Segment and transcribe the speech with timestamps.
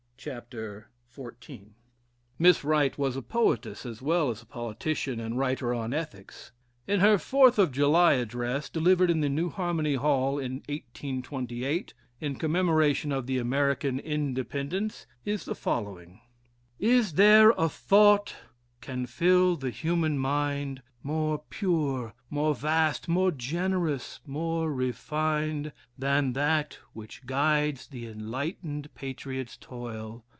[0.23, 1.69] [Chapter xiv.]
[2.37, 6.51] Miss Wright was a poetess, as well as a politician and writer on ethics.
[6.85, 12.35] In her "Fourth of July" address, delivered in the New Harmony Hall, in 1828, in
[12.35, 16.21] commemoration of the American Independence, is the following:
[16.77, 18.35] "Is there a thought
[18.79, 26.77] can fill the human mind More pure, more vast, more generous, more refined Than that
[26.93, 30.23] which guides the enlightened patriot's toil?